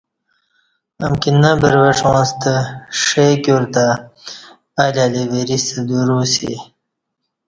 امکی 1.05 1.31
نہ 1.41 1.51
بروعڅاں 1.61 2.21
ستہ 2.29 2.53
ݜئ 3.03 3.33
کیور 3.43 3.63
تہ 3.73 3.85
الی 4.83 5.01
الی 5.05 5.23
وریستہ 5.33 5.79
دورو 5.87 6.17
اسی 6.23 6.53